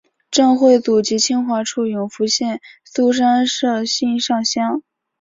[0.31, 2.59] 郑橞祖籍清华处永福县
[2.91, 4.81] 槊山社忭上乡。